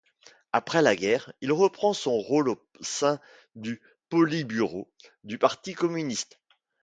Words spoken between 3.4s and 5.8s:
du Politburo du parti